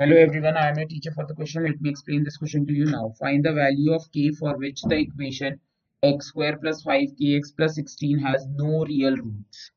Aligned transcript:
Hello 0.00 0.16
everyone, 0.16 0.56
I 0.56 0.68
am 0.68 0.78
a 0.78 0.86
teacher 0.86 1.10
for 1.10 1.26
the 1.26 1.34
question. 1.34 1.64
Let 1.64 1.80
me 1.80 1.90
explain 1.90 2.22
this 2.22 2.36
question 2.36 2.64
to 2.68 2.72
you 2.72 2.84
now. 2.84 3.14
Find 3.18 3.44
the 3.44 3.52
value 3.52 3.92
of 3.94 4.04
k 4.12 4.30
for 4.30 4.56
which 4.56 4.82
the 4.82 4.96
equation 4.96 5.58
x 6.02 6.26
square 6.26 6.56
plus 6.56 6.84
5kx 6.84 7.56
plus 7.56 7.74
16 7.74 8.20
has 8.20 8.46
no 8.60 8.84
real 8.84 9.16
roots. 9.16 9.72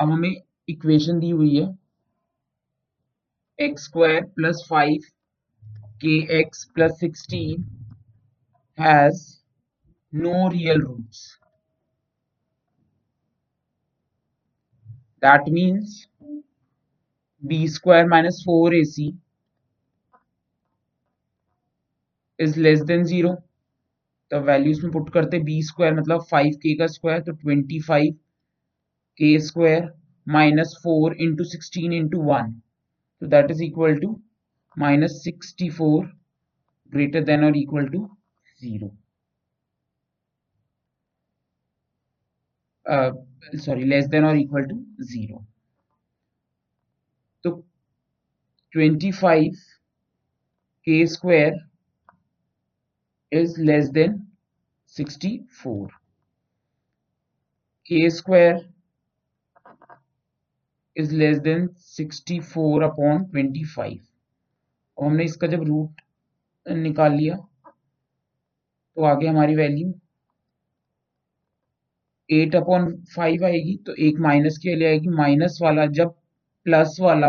अब 0.00 0.10
हमें 0.12 0.40
equation 0.68 1.18
दी 1.20 1.30
हुई 1.40 1.54
है 1.56 1.66
x 3.66 3.84
square 3.84 4.24
plus 4.38 4.66
five 4.70 5.10
k 6.04 6.16
x 6.40 6.64
plus 6.74 6.98
sixteen 7.00 7.64
has 8.80 9.22
no 10.24 10.48
real 10.48 10.80
roots 10.82 11.26
that 15.22 15.48
means 15.58 16.06
b 17.42 17.66
square 17.68 18.06
minus 18.06 18.44
4ac 18.44 19.14
is 22.38 22.56
less 22.56 22.82
than 22.82 23.04
zero 23.04 23.34
तो 24.30 24.40
values 24.42 24.82
में 24.82 24.90
put 24.92 25.12
करते 25.12 25.38
b 25.40 25.62
square 25.62 25.94
मतलब 25.94 26.22
five 26.30 26.54
k 26.62 26.74
का 26.78 26.86
स्क्वायर 26.86 27.20
तो 27.22 27.32
twenty 27.34 27.80
five 27.82 28.12
k 29.18 29.38
square 29.40 29.90
minus 30.26 30.74
four 30.82 31.16
into 31.22 31.44
sixteen 31.46 31.92
into 31.92 32.22
one 32.24 32.52
तो 33.22 33.26
that 33.26 33.50
is 33.50 33.62
equal 33.64 33.98
to 34.00 34.10
minus 34.76 35.20
sixty 35.24 35.68
four 35.70 36.06
greater 36.92 37.24
than 37.24 37.44
और 37.44 37.56
equal 37.56 37.88
to 37.88 38.06
zero 38.60 38.90
sorry 43.58 43.84
less 43.84 44.06
than 44.08 44.24
और 44.24 44.36
equal 44.38 44.64
to 44.66 44.76
zero 45.04 45.44
तो 47.44 47.50
25 48.72 49.60
k 50.86 51.06
square 51.06 51.54
is 53.32 53.56
less 53.58 53.88
than 53.90 54.26
64 54.96 55.88
k 57.86 58.10
square 58.10 58.60
is 60.96 61.12
less 61.12 61.40
than 61.40 61.68
64 61.78 62.82
upon 62.82 63.24
25 63.34 63.98
और 64.98 65.06
हमने 65.06 65.24
इसका 65.24 65.46
जब 65.46 65.62
root 65.62 66.00
निकाल 66.66 67.12
लिया 67.12 67.36
तो 68.96 69.04
आगे 69.04 69.26
हमारी 69.26 69.56
वैल्यू 69.56 69.92
एट 72.28 72.54
अपॉन 72.54 72.94
फाइव 73.16 73.44
आएगी 73.44 73.76
तो 73.86 73.94
एक 74.06 74.18
माइनस 74.20 74.58
के 74.62 74.74
लिए 74.74 74.88
आएगी। 74.88 75.08
माइनस 75.08 75.58
वाला 75.62 75.86
जब 75.98 76.14
प्लस 76.64 76.96
वाला 77.00 77.28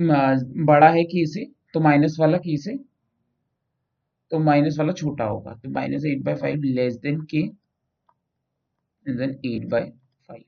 बड़ा 0.00 0.88
है 0.90 1.02
की 1.04 1.24
से 1.26 1.44
तो 1.74 1.80
माइनस 1.80 2.16
वाला 2.20 2.38
की 2.38 2.56
से 2.58 2.76
तो 4.30 4.38
माइनस 4.38 4.78
वाला 4.78 4.92
छोटा 4.92 5.24
होगा। 5.24 5.54
तो 5.54 5.70
minus 5.70 6.04
eight 6.06 6.22
by 6.24 6.34
five 6.34 6.62
less 6.64 6.96
than 7.02 7.20
k 7.34 7.42
then 9.06 9.30
eight 9.46 9.68
by 9.70 9.90
five 10.28 10.44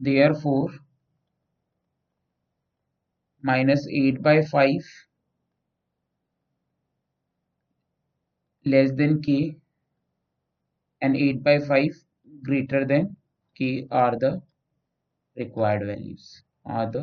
therefore 0.42 0.78
minus 3.44 3.86
eight 3.92 4.20
by 4.22 4.42
five 4.52 4.82
less 8.66 8.90
than 8.90 9.20
k 9.22 9.40
and 11.02 11.16
eight 11.16 11.42
by 11.42 11.58
five 11.68 12.00
greater 12.48 12.84
than 12.84 13.14
k 13.56 13.66
are 13.92 14.16
the 14.18 14.30
required 15.36 15.82
values, 15.86 16.42
are 16.66 16.90
the 16.90 17.02